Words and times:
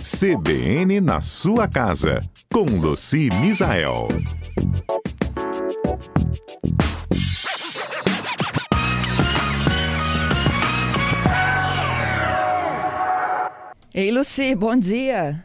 CBN 0.00 1.00
na 1.00 1.20
sua 1.20 1.66
casa, 1.66 2.20
com 2.52 2.64
Luci 2.64 3.28
Misael. 3.40 4.06
Ei, 13.92 14.12
Luci, 14.12 14.54
bom 14.54 14.76
dia. 14.76 15.44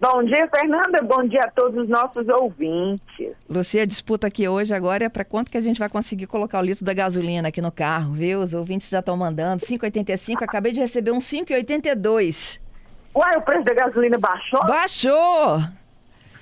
Bom 0.00 0.22
dia, 0.22 0.48
Fernanda. 0.48 1.02
Bom 1.02 1.26
dia 1.26 1.40
a 1.40 1.50
todos 1.50 1.82
os 1.82 1.88
nossos 1.88 2.28
ouvintes. 2.28 3.32
Luci, 3.50 3.80
a 3.80 3.84
disputa 3.84 4.28
aqui 4.28 4.46
hoje 4.46 4.72
agora 4.72 5.06
é 5.06 5.08
para 5.08 5.24
quanto 5.24 5.50
que 5.50 5.58
a 5.58 5.60
gente 5.60 5.80
vai 5.80 5.88
conseguir 5.88 6.28
colocar 6.28 6.60
o 6.60 6.64
litro 6.64 6.84
da 6.84 6.94
gasolina 6.94 7.48
aqui 7.48 7.60
no 7.60 7.72
carro, 7.72 8.12
viu? 8.12 8.38
Os 8.38 8.54
ouvintes 8.54 8.88
já 8.88 9.00
estão 9.00 9.16
mandando. 9.16 9.66
5,85. 9.66 10.44
Acabei 10.44 10.70
de 10.70 10.78
receber 10.78 11.10
um 11.10 11.18
5,82. 11.18 12.60
Uai, 13.18 13.36
o 13.36 13.42
preço 13.42 13.64
da 13.64 13.74
gasolina 13.74 14.16
baixou? 14.16 14.64
Baixou! 14.64 15.58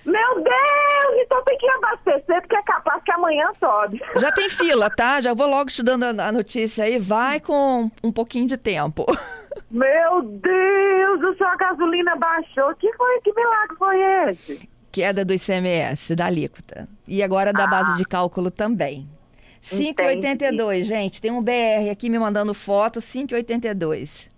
Meu 0.04 0.34
Deus! 0.34 1.22
Então 1.22 1.42
tem 1.42 1.56
que 1.56 1.66
abastecer, 1.70 2.42
porque 2.42 2.54
é 2.54 2.62
capaz 2.62 3.02
que 3.02 3.10
amanhã 3.12 3.50
sobe. 3.58 3.98
Já 4.20 4.30
tem 4.30 4.50
fila, 4.50 4.90
tá? 4.90 5.22
Já 5.22 5.32
vou 5.32 5.48
logo 5.48 5.70
te 5.70 5.82
dando 5.82 6.04
a 6.04 6.30
notícia 6.30 6.84
aí. 6.84 6.98
Vai 6.98 7.40
com 7.40 7.90
um 8.04 8.12
pouquinho 8.12 8.46
de 8.46 8.58
tempo. 8.58 9.06
Meu 9.72 10.20
Deus, 10.20 11.38
o 11.40 11.44
a 11.44 11.56
gasolina 11.56 12.14
baixou. 12.14 12.74
Que, 12.74 12.92
foi, 12.92 13.20
que 13.22 13.32
milagre 13.32 13.76
foi 13.78 14.00
esse? 14.28 14.68
Queda 14.92 15.24
do 15.24 15.32
ICMS, 15.32 16.14
da 16.14 16.26
alíquota. 16.26 16.86
E 17.08 17.22
agora 17.22 17.54
da 17.54 17.64
ah, 17.64 17.68
base 17.68 17.96
de 17.96 18.04
cálculo 18.04 18.50
também. 18.50 19.08
5,82, 19.64 20.82
gente. 20.82 21.22
Tem 21.22 21.30
um 21.30 21.42
BR 21.42 21.90
aqui 21.90 22.10
me 22.10 22.18
mandando 22.18 22.52
foto, 22.52 23.00
5,82. 23.00 24.28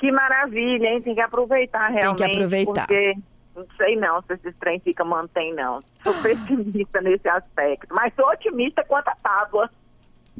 Que 0.00 0.10
maravilha, 0.10 0.88
hein? 0.88 1.02
Tem 1.02 1.14
que 1.14 1.20
aproveitar 1.20 1.88
realmente. 1.88 2.18
Tem 2.18 2.30
que 2.30 2.36
aproveitar. 2.38 2.86
Porque 2.86 3.14
não 3.54 3.66
sei 3.76 3.96
não 3.96 4.22
se 4.22 4.32
esses 4.32 4.56
trem 4.56 4.80
fica 4.80 5.04
mantém, 5.04 5.54
não. 5.54 5.80
Sou 6.02 6.14
pessimista 6.22 7.02
nesse 7.02 7.28
aspecto. 7.28 7.94
Mas 7.94 8.14
sou 8.14 8.26
otimista 8.26 8.82
quanto 8.82 9.08
a 9.08 9.14
tábua. 9.16 9.70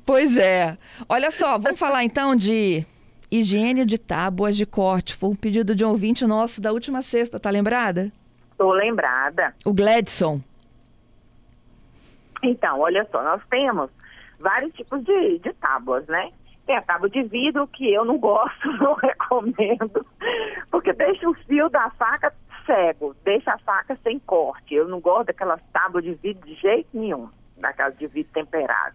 Pois 0.06 0.39
é. 0.39 0.78
Olha 1.06 1.30
só, 1.30 1.58
vamos 1.58 1.78
falar 1.78 2.05
então 2.05 2.34
de 2.34 2.86
higiene 3.30 3.84
de 3.84 3.98
tábuas 3.98 4.56
de 4.56 4.64
corte. 4.64 5.14
Foi 5.14 5.28
um 5.28 5.36
pedido 5.36 5.74
de 5.74 5.84
um 5.84 5.91
ouvinte 5.91 6.27
nosso 6.27 6.58
da 6.58 6.72
última 6.72 7.02
sexta, 7.02 7.39
tá 7.39 7.50
lembrada? 7.50 8.11
Estou 8.52 8.72
lembrada. 8.72 9.55
O 9.62 9.74
Gladson. 9.74 10.41
Então, 12.42 12.80
olha 12.80 13.06
só, 13.12 13.22
nós 13.22 13.42
temos 13.50 13.91
vários 14.39 14.72
tipos 14.72 15.05
de, 15.05 15.39
de 15.41 15.52
tábuas, 15.52 16.06
né? 16.06 16.30
A 16.73 16.83
tábua 16.83 17.11
de 17.11 17.23
vidro, 17.23 17.67
que 17.67 17.93
eu 17.93 18.05
não 18.05 18.19
gosto, 18.19 18.69
não 18.79 18.95
recomendo, 18.95 20.05
porque 20.71 20.93
deixa 20.93 21.29
o 21.29 21.35
fio 21.35 21.69
da 21.69 21.91
faca 21.91 22.33
cego, 22.65 23.15
deixa 23.25 23.53
a 23.53 23.59
faca 23.59 23.99
sem 24.03 24.19
corte. 24.21 24.75
Eu 24.75 24.89
não 24.89 25.01
gosto 25.01 25.27
daquelas 25.27 25.61
tábuas 25.73 26.05
de 26.05 26.15
vidro 26.15 26.47
de 26.47 26.55
jeito 26.55 26.89
nenhum, 26.95 27.29
daquelas 27.57 27.97
de 27.98 28.07
vidro 28.07 28.33
temperado. 28.33 28.95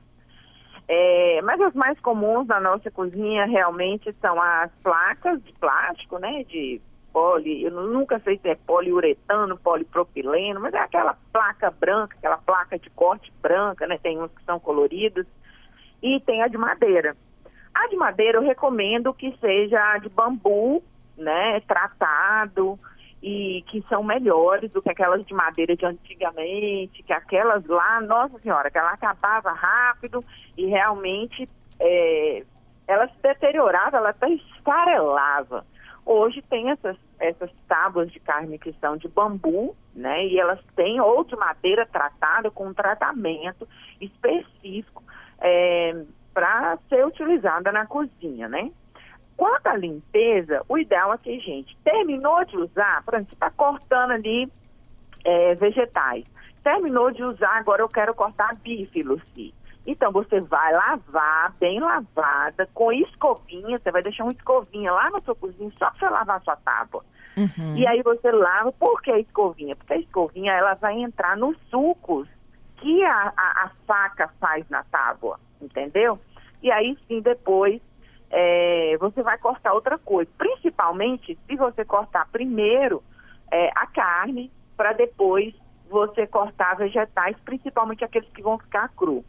É, 0.88 1.42
mas 1.42 1.60
as 1.62 1.74
mais 1.74 2.00
comuns 2.00 2.48
na 2.48 2.60
nossa 2.60 2.92
cozinha 2.92 3.46
realmente 3.46 4.14
são 4.22 4.40
as 4.40 4.72
placas 4.84 5.44
de 5.44 5.52
plástico, 5.54 6.20
né? 6.20 6.44
De 6.44 6.80
poli, 7.12 7.64
eu 7.64 7.72
nunca 7.72 8.20
sei 8.20 8.38
se 8.38 8.50
é 8.50 8.56
poliuretano, 8.56 9.58
polipropileno, 9.58 10.60
mas 10.60 10.74
é 10.74 10.80
aquela 10.80 11.18
placa 11.32 11.72
branca, 11.72 12.16
aquela 12.18 12.38
placa 12.38 12.78
de 12.78 12.90
corte 12.92 13.32
branca, 13.42 13.88
né? 13.88 13.98
Tem 13.98 14.22
uns 14.22 14.32
que 14.32 14.44
são 14.44 14.60
coloridos. 14.60 15.26
E 16.04 16.20
tem 16.20 16.44
a 16.44 16.48
de 16.48 16.58
madeira. 16.58 17.16
A 17.76 17.88
de 17.88 17.98
madeira 17.98 18.38
eu 18.38 18.42
recomendo 18.42 19.14
que 19.14 19.36
seja 19.38 19.98
de 19.98 20.08
bambu, 20.08 20.82
né? 21.18 21.60
Tratado, 21.68 22.80
e 23.22 23.64
que 23.68 23.84
são 23.90 24.02
melhores 24.02 24.72
do 24.72 24.82
que 24.82 24.90
aquelas 24.90 25.26
de 25.26 25.34
madeira 25.34 25.76
de 25.76 25.86
antigamente, 25.86 27.04
que 27.04 27.12
aquelas 27.12 27.66
lá, 27.66 28.00
nossa 28.00 28.40
senhora, 28.40 28.72
que 28.72 28.78
ela 28.78 28.92
acabava 28.92 29.52
rápido 29.52 30.24
e 30.58 30.68
realmente 30.68 31.50
é, 31.80 32.44
ela 32.88 33.08
se 33.08 33.22
deteriorava, 33.22 33.98
ela 33.98 34.10
até 34.12 34.30
esfarelava. 34.30 35.66
Hoje 36.06 36.42
tem 36.50 36.70
essas, 36.70 36.96
essas 37.20 37.52
tábuas 37.68 38.10
de 38.10 38.22
carne 38.22 38.58
que 38.58 38.72
são 38.80 38.96
de 38.96 39.10
bambu, 39.10 39.76
né? 39.94 40.28
E 40.28 40.40
elas 40.40 40.60
têm 40.76 41.02
ou 41.02 41.26
de 41.26 41.36
madeira 41.36 41.86
tratada 41.86 42.50
com 42.52 42.68
um 42.68 42.74
tratamento 42.74 43.68
específico 44.00 45.04
é, 45.42 46.06
para 46.36 46.78
ser 46.90 47.06
utilizada 47.06 47.72
na 47.72 47.88
cozinha, 47.88 48.50
né? 48.50 48.70
Quanto 49.38 49.68
à 49.68 49.76
limpeza, 49.76 50.62
o 50.68 50.78
ideal 50.78 51.14
é 51.14 51.18
que, 51.18 51.40
gente, 51.40 51.76
terminou 51.84 52.44
de 52.44 52.58
usar, 52.58 53.02
por 53.04 53.14
exemplo, 53.14 53.30
você 53.30 53.36
está 53.36 53.50
cortando 53.52 54.12
ali 54.12 54.52
é, 55.24 55.56
vegetais. 55.56 56.26
Terminou 56.62 57.10
de 57.12 57.24
usar, 57.24 57.58
agora 57.58 57.82
eu 57.82 57.88
quero 57.88 58.14
cortar 58.14 58.56
bife, 58.58 59.02
Luci. 59.02 59.54
Então, 59.88 60.12
você 60.12 60.42
vai 60.42 60.74
lavar, 60.74 61.54
bem 61.60 61.80
lavada, 61.80 62.68
com 62.74 62.92
escovinha, 62.92 63.80
você 63.80 63.92
vai 63.92 64.02
deixar 64.02 64.24
uma 64.24 64.34
escovinha 64.34 64.92
lá 64.92 65.10
na 65.10 65.22
sua 65.22 65.36
cozinha 65.36 65.72
só 65.78 65.90
para 65.92 66.00
você 66.00 66.14
lavar 66.14 66.38
a 66.38 66.42
sua 66.42 66.56
tábua. 66.58 67.06
Uhum. 67.38 67.76
E 67.76 67.88
aí 67.88 68.02
você 68.04 68.32
lava, 68.32 68.72
por 68.74 69.02
que 69.02 69.12
a 69.12 69.20
escovinha? 69.20 69.76
Porque 69.76 69.94
a 69.94 69.98
escovinha, 69.98 70.54
ela 70.54 70.74
vai 70.74 70.96
entrar 71.00 71.38
nos 71.38 71.58
sucos 71.70 72.28
que 72.78 73.04
a, 73.04 73.32
a, 73.36 73.66
a 73.66 73.72
faca 73.86 74.30
faz 74.40 74.68
na 74.70 74.84
tábua, 74.84 75.40
entendeu? 75.62 76.20
E 76.62 76.72
aí 76.72 76.98
sim, 77.08 77.22
depois 77.22 77.82
é, 78.30 78.98
você 79.00 79.22
vai 79.22 79.38
cortar 79.38 79.74
outra 79.74 79.98
coisa. 79.98 80.30
Principalmente 80.38 81.38
se 81.48 81.56
você 81.56 81.86
cortar 81.86 82.28
primeiro 82.32 83.04
é, 83.52 83.70
a 83.76 83.88
carne, 83.88 84.52
para 84.76 84.94
depois 84.94 85.54
você 85.90 86.26
cortar 86.28 86.76
vegetais, 86.76 87.36
principalmente 87.46 88.04
aqueles 88.04 88.30
que 88.30 88.42
vão 88.42 88.58
ficar 88.58 88.90
cru. 88.90 89.24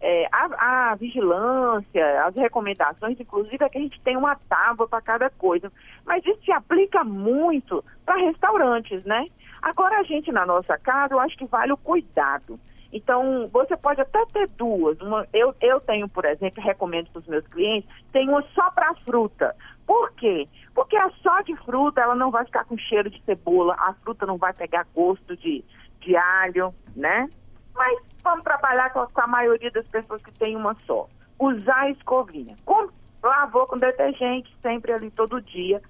É, 0.00 0.28
a, 0.30 0.90
a, 0.90 0.94
vigilância, 0.96 2.24
as 2.26 2.36
recomendações, 2.36 3.18
inclusive, 3.18 3.64
é 3.64 3.68
que 3.70 3.78
a 3.78 3.80
gente 3.80 4.00
tem 4.02 4.16
uma 4.16 4.36
tábua 4.48 4.86
para 4.86 5.00
cada 5.00 5.30
coisa. 5.30 5.72
Mas 6.04 6.24
isso 6.26 6.44
se 6.44 6.52
aplica 6.52 7.02
muito 7.02 7.82
para 8.04 8.16
restaurantes, 8.16 9.02
né? 9.04 9.26
Agora, 9.62 9.98
a 9.98 10.02
gente 10.02 10.30
na 10.30 10.44
nossa 10.44 10.76
casa, 10.76 11.14
eu 11.14 11.20
acho 11.20 11.38
que 11.38 11.46
vale 11.46 11.72
o 11.72 11.76
cuidado. 11.78 12.60
Então, 12.94 13.48
você 13.52 13.76
pode 13.76 14.00
até 14.00 14.24
ter 14.26 14.48
duas. 14.52 15.00
Uma, 15.00 15.26
eu, 15.32 15.52
eu 15.60 15.80
tenho, 15.80 16.08
por 16.08 16.24
exemplo, 16.24 16.62
recomendo 16.62 17.10
para 17.10 17.18
os 17.18 17.26
meus 17.26 17.44
clientes, 17.48 17.90
tem 18.12 18.28
uma 18.28 18.40
só 18.54 18.70
para 18.70 18.94
fruta. 19.04 19.52
Por 19.84 20.12
quê? 20.12 20.48
Porque 20.72 20.96
a 20.96 21.10
só 21.20 21.40
de 21.40 21.56
fruta, 21.56 22.00
ela 22.00 22.14
não 22.14 22.30
vai 22.30 22.44
ficar 22.44 22.64
com 22.64 22.78
cheiro 22.78 23.10
de 23.10 23.20
cebola, 23.24 23.74
a 23.80 23.94
fruta 23.94 24.24
não 24.24 24.36
vai 24.36 24.52
pegar 24.52 24.86
gosto 24.94 25.36
de, 25.36 25.64
de 25.98 26.16
alho, 26.16 26.72
né? 26.94 27.28
Mas 27.74 27.98
vamos 28.22 28.44
trabalhar 28.44 28.92
com 28.92 29.20
a, 29.20 29.26
maioria 29.26 29.72
das 29.72 29.86
pessoas 29.88 30.22
que 30.22 30.30
tem 30.30 30.54
uma 30.54 30.76
só. 30.86 31.08
Usar 31.36 31.80
a 31.80 31.90
escovinha. 31.90 32.56
Com, 32.64 32.88
lavou 33.20 33.66
com 33.66 33.76
detergente, 33.76 34.56
sempre 34.62 34.92
ali 34.92 35.10
todo 35.10 35.42
dia. 35.42 35.82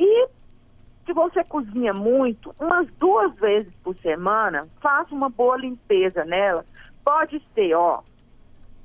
E 0.00 0.28
se 1.10 1.12
você 1.12 1.42
cozinha 1.42 1.92
muito, 1.92 2.54
umas 2.60 2.86
duas 2.92 3.34
vezes 3.34 3.72
por 3.82 3.96
semana, 3.96 4.68
faça 4.80 5.12
uma 5.12 5.28
boa 5.28 5.56
limpeza 5.56 6.24
nela. 6.24 6.64
Pode 7.04 7.42
ser, 7.52 7.74
ó, 7.74 8.00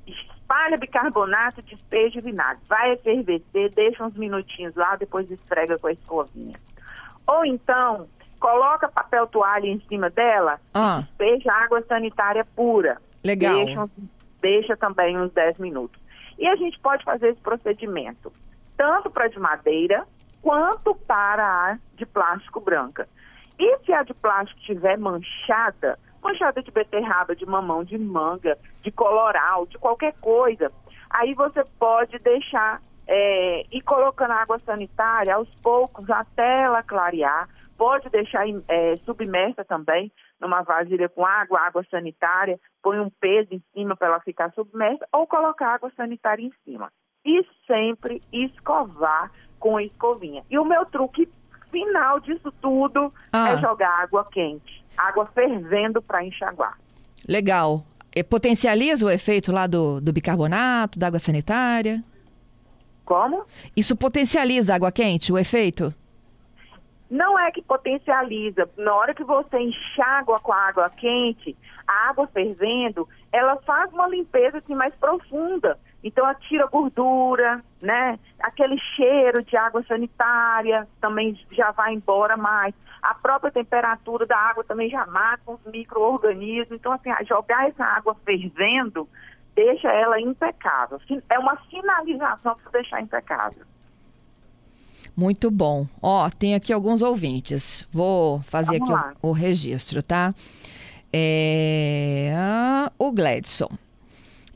espalha 0.04 0.76
bicarbonato, 0.76 1.62
despeja 1.62 2.20
vinagre. 2.20 2.64
Vai 2.68 2.94
efervescer, 2.94 3.70
deixa 3.72 4.04
uns 4.04 4.16
minutinhos 4.16 4.74
lá, 4.74 4.96
depois 4.96 5.30
esfrega 5.30 5.78
com 5.78 5.86
a 5.86 5.92
escovinha. 5.92 6.58
Ou 7.28 7.44
então, 7.44 8.08
coloca 8.40 8.88
papel 8.88 9.28
toalha 9.28 9.68
em 9.68 9.80
cima 9.88 10.10
dela, 10.10 10.58
ah. 10.74 11.02
despeja 11.02 11.52
água 11.52 11.80
sanitária 11.82 12.44
pura. 12.56 13.00
Legal. 13.22 13.64
Deixa, 13.64 13.88
deixa 14.40 14.76
também 14.76 15.16
uns 15.16 15.32
10 15.32 15.58
minutos. 15.58 16.00
E 16.36 16.48
a 16.48 16.56
gente 16.56 16.76
pode 16.80 17.04
fazer 17.04 17.28
esse 17.28 17.40
procedimento 17.40 18.32
tanto 18.76 19.10
para 19.10 19.28
de 19.28 19.38
madeira 19.38 20.04
quanto 20.42 20.94
para 20.94 21.44
a 21.44 21.78
de 21.94 22.06
plástico 22.06 22.60
branca. 22.60 23.08
E 23.58 23.78
se 23.84 23.92
a 23.92 24.02
de 24.02 24.12
plástico 24.14 24.60
estiver 24.60 24.98
manchada, 24.98 25.98
manchada 26.22 26.62
de 26.62 26.70
beterraba, 26.70 27.34
de 27.34 27.46
mamão, 27.46 27.84
de 27.84 27.96
manga, 27.96 28.58
de 28.82 28.90
coloral, 28.90 29.66
de 29.66 29.78
qualquer 29.78 30.14
coisa, 30.20 30.70
aí 31.10 31.34
você 31.34 31.64
pode 31.78 32.18
deixar 32.18 32.80
é, 33.06 33.64
ir 33.70 33.80
colocando 33.82 34.32
água 34.32 34.58
sanitária 34.60 35.34
aos 35.34 35.48
poucos 35.56 36.08
até 36.10 36.64
ela 36.64 36.82
clarear. 36.82 37.48
Pode 37.78 38.08
deixar 38.08 38.44
é, 38.68 38.96
submersa 39.04 39.64
também 39.64 40.10
numa 40.40 40.62
vasilha 40.62 41.08
com 41.08 41.24
água, 41.24 41.60
água 41.60 41.84
sanitária, 41.90 42.58
põe 42.82 42.98
um 42.98 43.10
peso 43.10 43.54
em 43.54 43.62
cima 43.72 43.96
para 43.96 44.08
ela 44.08 44.20
ficar 44.20 44.52
submersa 44.52 45.06
ou 45.12 45.26
colocar 45.26 45.74
água 45.74 45.90
sanitária 45.96 46.42
em 46.42 46.52
cima. 46.64 46.90
E 47.24 47.44
sempre 47.66 48.22
escovar 48.32 49.30
com 49.58 49.76
a 49.76 49.82
escovinha. 49.82 50.42
E 50.50 50.58
o 50.58 50.64
meu 50.64 50.84
truque 50.86 51.28
final 51.70 52.20
disso 52.20 52.52
tudo 52.60 53.12
ah. 53.32 53.50
é 53.50 53.56
jogar 53.58 54.02
água 54.02 54.26
quente, 54.30 54.84
água 54.96 55.26
fervendo 55.34 56.00
para 56.00 56.24
enxaguar. 56.24 56.78
Legal. 57.28 57.84
E 58.14 58.22
potencializa 58.22 59.04
o 59.04 59.10
efeito 59.10 59.52
lá 59.52 59.66
do, 59.66 60.00
do 60.00 60.12
bicarbonato, 60.12 60.98
da 60.98 61.08
água 61.08 61.18
sanitária? 61.18 62.02
Como? 63.04 63.44
Isso 63.76 63.94
potencializa 63.94 64.72
a 64.72 64.76
água 64.76 64.90
quente, 64.90 65.32
o 65.32 65.38
efeito? 65.38 65.92
não 67.10 67.38
é 67.38 67.50
que 67.50 67.62
potencializa. 67.62 68.68
Na 68.76 68.94
hora 68.94 69.14
que 69.14 69.24
você 69.24 69.58
enxágua 69.58 70.40
com 70.40 70.52
a 70.52 70.68
água 70.68 70.90
quente, 70.90 71.56
a 71.86 72.10
água 72.10 72.26
fervendo, 72.26 73.08
ela 73.32 73.56
faz 73.58 73.92
uma 73.92 74.08
limpeza 74.08 74.58
assim, 74.58 74.74
mais 74.74 74.94
profunda. 74.96 75.78
Então, 76.06 76.24
ela 76.24 76.34
tira 76.34 76.66
gordura, 76.66 77.62
né? 77.82 78.18
Aquele 78.40 78.78
cheiro 78.94 79.42
de 79.42 79.56
água 79.56 79.82
sanitária 79.88 80.86
também 81.00 81.38
já 81.50 81.72
vai 81.72 81.94
embora 81.94 82.36
mais. 82.36 82.72
A 83.02 83.12
própria 83.14 83.50
temperatura 83.50 84.24
da 84.24 84.36
água 84.36 84.62
também 84.62 84.88
já 84.88 85.04
mata 85.06 85.42
os 85.50 85.60
micro-organismos. 85.66 86.78
Então, 86.78 86.92
assim, 86.92 87.10
jogar 87.28 87.68
essa 87.68 87.84
água 87.84 88.16
fervendo 88.24 89.08
deixa 89.56 89.88
ela 89.88 90.20
impecável. 90.20 91.00
É 91.28 91.38
uma 91.38 91.56
finalização 91.68 92.56
para 92.62 92.70
deixar 92.70 93.00
impecável. 93.00 93.64
Muito 95.16 95.50
bom. 95.50 95.86
Ó, 96.00 96.28
tem 96.30 96.54
aqui 96.54 96.72
alguns 96.72 97.02
ouvintes. 97.02 97.88
Vou 97.90 98.40
fazer 98.42 98.78
Vamos 98.78 98.94
aqui 98.94 99.16
o, 99.22 99.30
o, 99.30 99.32
registro, 99.32 100.02
tá? 100.02 100.34
É, 101.12 102.32
o 102.98 103.10
Gladson. 103.10 103.70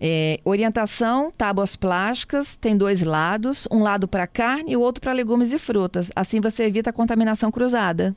É, 0.00 0.38
orientação, 0.44 1.30
tábuas 1.30 1.76
plásticas, 1.76 2.56
tem 2.56 2.74
dois 2.74 3.02
lados, 3.02 3.68
um 3.70 3.82
lado 3.82 4.08
para 4.08 4.26
carne 4.26 4.72
e 4.72 4.76
o 4.76 4.80
outro 4.80 5.02
para 5.02 5.12
legumes 5.12 5.52
e 5.52 5.58
frutas. 5.58 6.10
Assim 6.16 6.40
você 6.40 6.64
evita 6.64 6.88
a 6.88 6.92
contaminação 6.92 7.50
cruzada. 7.50 8.16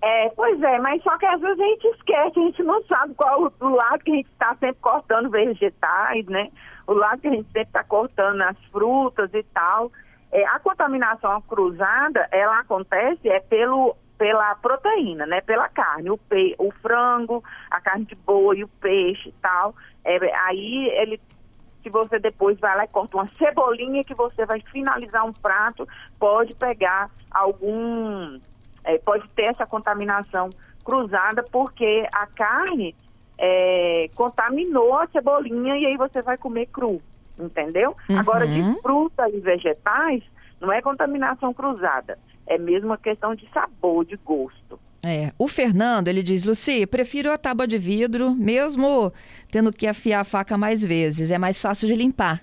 É, 0.00 0.30
pois 0.30 0.62
é, 0.62 0.78
mas 0.78 1.02
só 1.02 1.18
que 1.18 1.26
às 1.26 1.40
vezes 1.40 1.58
a 1.58 1.64
gente 1.64 1.88
esquece, 1.88 2.40
a 2.40 2.42
gente 2.42 2.62
não 2.62 2.82
sabe 2.84 3.14
qual 3.14 3.52
o 3.60 3.68
lado 3.68 4.04
que 4.04 4.12
a 4.12 4.14
gente 4.14 4.30
está 4.30 4.50
sempre 4.54 4.80
cortando 4.80 5.28
vegetais, 5.28 6.24
né? 6.26 6.50
O 6.86 6.94
lado 6.94 7.20
que 7.20 7.28
a 7.28 7.32
gente 7.32 7.46
sempre 7.46 7.62
está 7.62 7.82
cortando 7.82 8.40
as 8.42 8.56
frutas 8.72 9.28
e 9.34 9.42
tal. 9.42 9.90
É, 10.30 10.46
a 10.46 10.58
contaminação 10.60 11.40
cruzada, 11.42 12.28
ela 12.30 12.60
acontece 12.60 13.28
é 13.28 13.40
pelo, 13.40 13.96
pela 14.18 14.54
proteína, 14.56 15.24
né? 15.24 15.40
Pela 15.40 15.68
carne, 15.68 16.10
o, 16.10 16.18
pe, 16.18 16.54
o 16.58 16.70
frango, 16.82 17.42
a 17.70 17.80
carne 17.80 18.04
de 18.04 18.14
boi, 18.16 18.64
o 18.64 18.68
peixe 18.68 19.28
e 19.28 19.34
tal. 19.40 19.74
É, 20.04 20.18
aí 20.44 20.92
ele 20.98 21.20
se 21.82 21.88
você 21.88 22.18
depois 22.18 22.58
vai 22.58 22.76
lá 22.76 22.84
e 22.84 22.88
corta 22.88 23.16
uma 23.16 23.28
cebolinha 23.28 24.02
que 24.02 24.14
você 24.14 24.44
vai 24.44 24.60
finalizar 24.60 25.24
um 25.24 25.32
prato, 25.32 25.86
pode 26.18 26.54
pegar 26.56 27.08
algum, 27.30 28.38
é, 28.82 28.98
pode 28.98 29.26
ter 29.28 29.44
essa 29.44 29.64
contaminação 29.64 30.50
cruzada, 30.84 31.44
porque 31.52 32.06
a 32.12 32.26
carne 32.26 32.96
é, 33.38 34.10
contaminou 34.16 34.98
a 34.98 35.06
cebolinha 35.06 35.78
e 35.78 35.86
aí 35.86 35.96
você 35.96 36.20
vai 36.20 36.36
comer 36.36 36.66
cru 36.66 37.00
entendeu? 37.38 37.96
Uhum. 38.08 38.18
Agora, 38.18 38.46
de 38.46 38.80
frutas 38.80 39.32
e 39.32 39.40
vegetais, 39.40 40.22
não 40.60 40.72
é 40.72 40.82
contaminação 40.82 41.54
cruzada, 41.54 42.18
é 42.48 42.58
mesmo 42.58 42.88
uma 42.88 42.98
questão 42.98 43.34
de 43.34 43.48
sabor, 43.50 44.04
de 44.04 44.16
gosto. 44.16 44.80
É, 45.06 45.32
o 45.38 45.46
Fernando, 45.46 46.08
ele 46.08 46.22
diz, 46.22 46.42
Luci, 46.42 46.86
prefiro 46.86 47.30
a 47.30 47.38
tábua 47.38 47.66
de 47.66 47.78
vidro, 47.78 48.32
mesmo 48.32 49.12
tendo 49.50 49.72
que 49.72 49.86
afiar 49.86 50.22
a 50.22 50.24
faca 50.24 50.58
mais 50.58 50.84
vezes, 50.84 51.30
é 51.30 51.38
mais 51.38 51.60
fácil 51.62 51.86
de 51.86 51.94
limpar. 51.94 52.40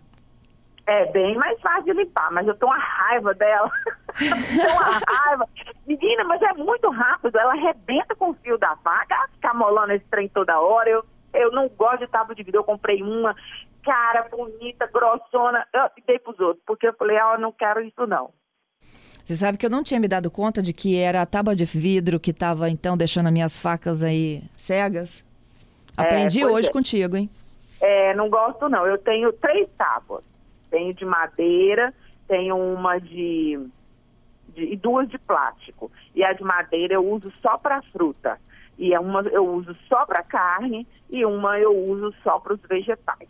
É 0.88 1.12
bem 1.12 1.36
mais 1.36 1.60
fácil 1.60 1.84
de 1.86 1.94
limpar, 1.94 2.32
mas 2.32 2.48
eu 2.48 2.56
tô 2.56 2.68
uma 2.68 2.78
raiva 2.78 3.34
dela. 3.34 3.72
tô 4.16 4.72
uma 4.72 5.02
raiva. 5.06 5.50
Menina, 5.86 6.24
mas 6.24 6.42
é 6.44 6.54
muito 6.54 6.90
rápido, 6.92 7.38
ela 7.38 7.54
arrebenta 7.54 8.16
com 8.16 8.30
o 8.30 8.36
fio 8.36 8.58
da 8.58 8.76
faca, 8.78 9.28
fica 9.34 9.54
molando 9.54 9.94
esse 9.94 10.06
trem 10.06 10.30
toda 10.30 10.60
hora. 10.60 10.90
Eu, 10.90 11.04
eu 11.34 11.52
não 11.52 11.68
gosto 11.68 12.00
de 12.00 12.08
tábua 12.08 12.36
de 12.36 12.44
vidro, 12.44 12.62
eu 12.62 12.64
comprei 12.64 13.02
uma 13.02 13.36
cara, 13.84 14.28
bonita, 14.30 14.88
grossona. 14.88 15.68
Eu 15.74 15.90
dei 16.08 16.20
pros 16.20 16.40
outros, 16.40 16.64
porque 16.66 16.88
eu 16.88 16.94
falei, 16.94 17.18
ah, 17.18 17.34
eu 17.34 17.40
não 17.40 17.52
quero 17.52 17.82
isso 17.82 18.08
não. 18.08 18.32
Você 19.26 19.36
sabe 19.36 19.58
que 19.58 19.66
eu 19.66 19.72
não 19.72 19.84
tinha 19.84 20.00
me 20.00 20.08
dado 20.08 20.30
conta 20.30 20.62
de 20.62 20.72
que 20.72 20.96
era 20.96 21.22
a 21.24 21.26
tábua 21.26 21.56
de 21.56 21.66
vidro 21.66 22.20
que 22.20 22.30
estava, 22.30 22.70
então, 22.70 22.96
deixando 22.96 23.26
as 23.26 23.34
minhas 23.34 23.58
facas 23.58 24.04
aí 24.04 24.44
cegas? 24.56 25.24
É, 25.98 26.02
Aprendi 26.04 26.42
é, 26.42 26.46
hoje 26.46 26.70
é. 26.70 26.72
contigo, 26.72 27.18
hein? 27.18 27.28
É, 27.82 28.14
não 28.14 28.30
gosto 28.30 28.70
não. 28.70 28.86
Eu 28.86 29.00
tenho 29.00 29.34
três 29.34 29.68
tábuas. 29.76 30.24
Tenho 30.70 30.94
de 30.94 31.04
madeira, 31.06 31.92
tenho 32.28 32.56
uma 32.56 33.00
de, 33.00 33.60
de 34.50 34.74
e 34.74 34.76
duas 34.76 35.10
de 35.10 35.18
plástico. 35.18 35.92
E 36.14 36.24
a 36.24 36.32
de 36.32 36.44
madeira 36.44 36.94
eu 36.94 37.10
uso 37.10 37.34
só 37.42 37.58
para 37.58 37.82
fruta. 37.92 38.40
E 38.78 38.94
é 38.94 39.00
uma 39.00 39.22
eu 39.22 39.48
uso 39.48 39.76
só 39.88 40.06
para 40.06 40.22
carne 40.22 40.86
e 41.10 41.26
uma 41.26 41.58
eu 41.60 41.76
uso 41.76 42.14
só 42.24 42.40
para 42.40 42.54
os 42.54 42.62
vegetais. 42.62 43.30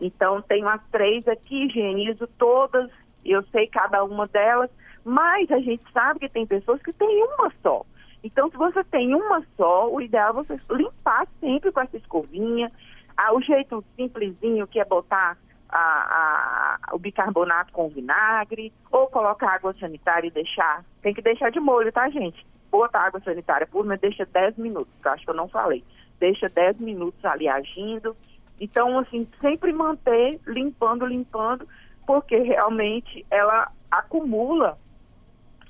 Então, 0.00 0.42
tenho 0.42 0.68
as 0.68 0.80
três 0.90 1.26
aqui, 1.28 1.66
higienizo 1.66 2.26
todas, 2.38 2.90
eu 3.24 3.42
sei 3.50 3.66
cada 3.66 4.02
uma 4.04 4.26
delas, 4.26 4.70
mas 5.08 5.50
a 5.50 5.58
gente 5.58 5.82
sabe 5.92 6.20
que 6.20 6.28
tem 6.28 6.46
pessoas 6.46 6.82
que 6.82 6.92
têm 6.92 7.24
uma 7.24 7.52
só. 7.62 7.84
Então, 8.22 8.50
se 8.50 8.56
você 8.56 8.82
tem 8.84 9.14
uma 9.14 9.42
só, 9.56 9.88
o 9.90 10.00
ideal 10.00 10.30
é 10.30 10.32
você 10.32 10.58
limpar 10.70 11.26
sempre 11.40 11.70
com 11.70 11.80
essa 11.80 11.96
escovinha. 11.96 12.70
Ah, 13.16 13.34
o 13.34 13.40
jeito 13.40 13.84
simplesinho 13.96 14.66
que 14.66 14.80
é 14.80 14.84
botar 14.84 15.36
a, 15.68 16.78
a, 16.88 16.94
o 16.94 16.98
bicarbonato 16.98 17.72
com 17.72 17.88
vinagre, 17.88 18.72
ou 18.90 19.06
colocar 19.08 19.54
água 19.54 19.74
sanitária 19.78 20.28
e 20.28 20.32
deixar. 20.32 20.84
Tem 21.02 21.14
que 21.14 21.22
deixar 21.22 21.50
de 21.50 21.60
molho, 21.60 21.92
tá, 21.92 22.08
gente? 22.10 22.44
Bota 22.70 22.98
água 22.98 23.20
sanitária 23.20 23.66
por, 23.66 23.84
mas 23.84 24.00
deixa 24.00 24.26
10 24.26 24.56
minutos, 24.58 24.92
que 25.00 25.08
acho 25.08 25.24
que 25.24 25.30
eu 25.30 25.34
não 25.34 25.48
falei. 25.48 25.84
Deixa 26.18 26.48
10 26.48 26.78
minutos 26.80 27.24
ali 27.24 27.48
agindo 27.48 28.16
então, 28.60 28.98
assim, 28.98 29.26
sempre 29.40 29.72
manter 29.72 30.40
limpando, 30.46 31.06
limpando, 31.06 31.66
porque 32.06 32.36
realmente 32.38 33.24
ela 33.30 33.70
acumula 33.90 34.78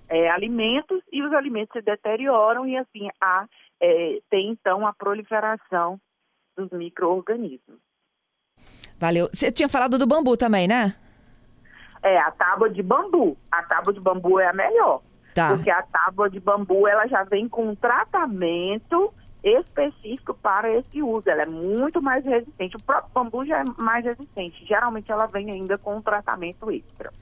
é, 0.09 0.31
alimentos 0.31 1.03
e 1.13 1.23
os 1.23 1.33
alimentos 1.33 1.73
se 1.73 1.83
deterioram 1.83 2.67
e 2.67 2.77
assim 2.77 3.09
há, 3.21 3.47
é, 3.81 4.19
tem 4.31 4.51
então 4.51 4.87
a 4.87 4.93
proliferação 4.93 6.01
dos 6.57 6.71
micro-organismos. 6.71 7.79
Valeu. 8.99 9.29
Você 9.33 9.53
tinha 9.53 9.69
falado 9.69 9.99
do 9.99 10.07
bambu 10.07 10.37
também, 10.37 10.67
né? 10.67 10.95
É, 12.03 12.19
a 12.19 12.31
tábua 12.33 12.69
de 12.69 12.83
bambu. 12.83 13.37
A 13.51 13.63
tábua 13.63 13.93
de 13.93 14.01
bambu 14.01 14.41
é 14.41 14.49
a 14.49 14.53
melhor. 14.53 15.03
Tá. 15.35 15.55
Porque 15.55 15.71
a 15.71 15.83
tábua 15.83 16.29
de 16.29 16.41
bambu, 16.41 16.89
ela 16.89 17.07
já 17.07 17.23
vem 17.23 17.49
com 17.49 17.69
um 17.69 17.75
tratamento 17.75 19.13
específico 19.43 20.35
para 20.35 20.73
esse 20.73 21.01
uso. 21.01 21.31
Ela 21.31 21.43
é 21.43 21.47
muito 21.47 22.03
mais 22.03 22.25
resistente. 22.25 22.77
O 22.77 22.83
próprio 22.83 23.13
bambu 23.15 23.45
já 23.47 23.61
é 23.61 23.65
mais 23.77 24.05
resistente. 24.05 24.65
Geralmente 24.67 25.13
ela 25.13 25.27
vem 25.27 25.51
ainda 25.51 25.79
com 25.79 25.97
um 25.97 26.03
tratamento 26.03 26.71
extra. 26.73 27.13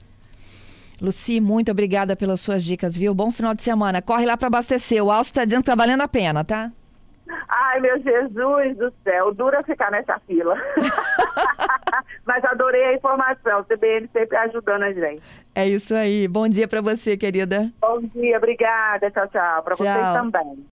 Luci, 1.01 1.39
muito 1.39 1.71
obrigada 1.71 2.15
pelas 2.15 2.41
suas 2.41 2.63
dicas, 2.63 2.97
viu? 2.97 3.13
Bom 3.13 3.31
final 3.31 3.53
de 3.53 3.61
semana. 3.61 4.01
Corre 4.01 4.25
lá 4.25 4.35
para 4.35 4.47
abastecer. 4.47 5.03
O 5.03 5.11
Alcio 5.11 5.31
está 5.31 5.45
dizendo 5.45 5.61
que 5.61 5.69
tá 5.69 5.75
valendo 5.75 6.01
a 6.01 6.07
pena, 6.07 6.43
tá? 6.43 6.71
Ai, 7.49 7.79
meu 7.79 8.01
Jesus 8.01 8.77
do 8.77 8.93
céu, 9.03 9.33
dura 9.33 9.63
ficar 9.63 9.91
nessa 9.91 10.19
fila. 10.19 10.55
Mas 12.25 12.43
adorei 12.45 12.83
a 12.85 12.93
informação, 12.93 13.61
o 13.61 13.63
CBN 13.65 14.09
sempre 14.11 14.37
ajudando 14.37 14.83
a 14.83 14.93
gente. 14.93 15.21
É 15.53 15.67
isso 15.67 15.93
aí. 15.93 16.27
Bom 16.27 16.47
dia 16.47 16.67
para 16.67 16.81
você, 16.81 17.17
querida. 17.17 17.71
Bom 17.81 18.01
dia, 18.01 18.37
obrigada. 18.37 19.11
Tchau, 19.11 19.27
tchau. 19.27 19.63
Para 19.63 19.75
vocês 19.75 20.13
também. 20.13 20.65